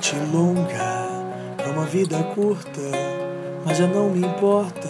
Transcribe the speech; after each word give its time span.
Noite 0.00 0.16
longa 0.32 1.08
é 1.58 1.68
uma 1.68 1.84
vida 1.84 2.16
curta, 2.34 2.80
mas 3.66 3.76
já 3.76 3.86
não 3.86 4.08
me 4.08 4.20
importa. 4.20 4.88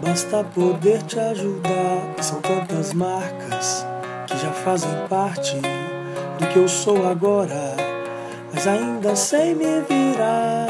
Basta 0.00 0.44
poder 0.44 1.02
te 1.02 1.18
ajudar. 1.18 2.14
São 2.20 2.40
tantas 2.40 2.94
marcas 2.94 3.84
que 4.28 4.38
já 4.38 4.52
fazem 4.52 4.90
parte 5.08 5.56
do 6.38 6.46
que 6.52 6.56
eu 6.56 6.68
sou 6.68 7.08
agora, 7.08 7.74
mas 8.54 8.68
ainda 8.68 9.16
sei 9.16 9.56
me 9.56 9.80
virar 9.88 10.68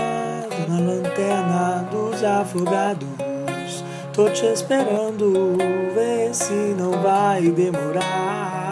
na 0.66 0.80
lanterna 0.80 1.88
dos 1.90 2.24
afogados. 2.24 3.84
Tô 4.14 4.30
te 4.30 4.46
esperando, 4.46 5.58
vê 5.94 6.32
se 6.32 6.74
não 6.78 6.92
vai 7.02 7.42
demorar. 7.50 8.71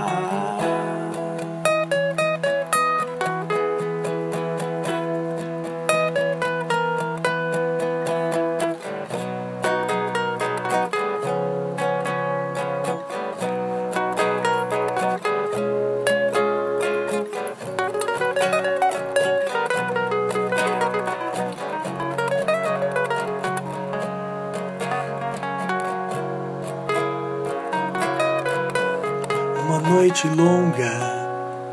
Uma 29.71 29.79
noite 29.79 30.27
longa 30.27 30.91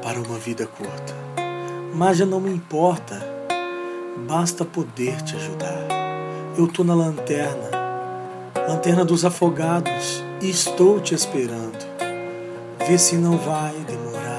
para 0.04 0.20
uma 0.20 0.38
vida 0.38 0.68
curta, 0.68 1.16
mas 1.96 2.18
já 2.18 2.28
não 2.28 2.40
me 2.40 2.52
importa, 2.54 3.20
basta 4.28 4.64
poder 4.64 5.20
te 5.24 5.36
ajudar. 5.36 5.88
Eu 6.56 6.68
tô 6.68 6.84
na 6.84 6.94
lanterna, 6.94 7.72
lanterna 8.70 9.04
dos 9.04 9.26
afogados, 9.26 10.24
e 10.40 10.48
estou 10.48 11.00
te 11.00 11.16
esperando. 11.16 11.84
Vê 12.88 13.00
se 13.00 13.16
não 13.16 13.36
vai 13.36 13.74
demorar, 13.88 14.38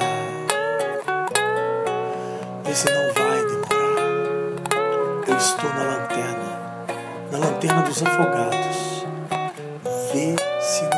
vê 2.65 2.75
se 2.77 2.87
não 2.87 3.13
vai 3.13 3.45
demorar. 3.45 5.27
Eu 5.27 5.37
estou 5.37 5.71
na 5.71 5.83
lanterna, 5.83 6.61
na 7.33 7.39
lanterna 7.39 7.83
dos 7.83 8.01
afogados. 8.05 9.05
Vê 10.13 10.37
se 10.61 10.85
não 10.85 10.98